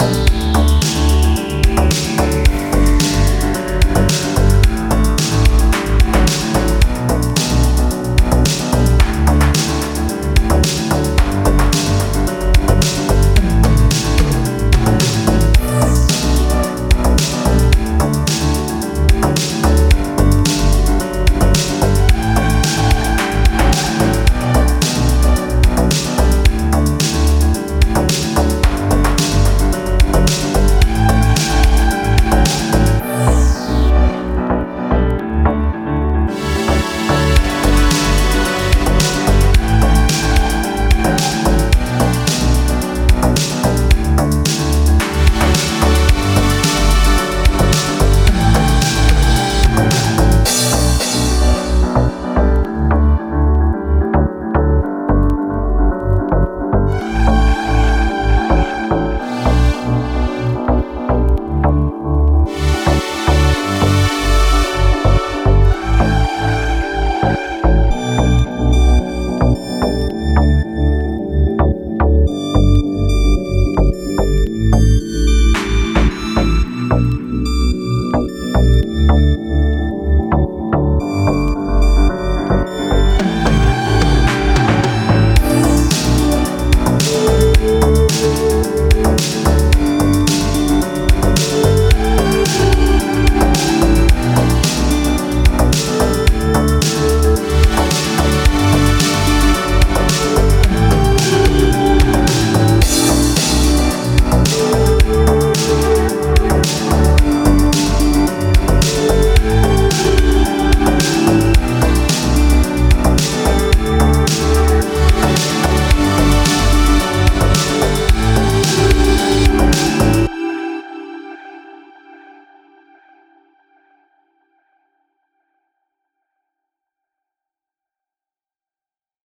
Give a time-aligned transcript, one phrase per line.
[0.00, 0.39] love.